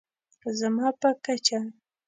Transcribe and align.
زما 0.59 0.87
په 1.01 1.09
کچه 1.25 1.59